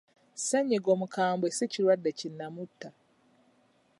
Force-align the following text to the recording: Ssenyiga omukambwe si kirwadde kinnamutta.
Ssenyiga 0.35 0.89
omukambwe 0.95 1.47
si 1.55 1.65
kirwadde 1.71 2.09
kinnamutta. 2.19 2.89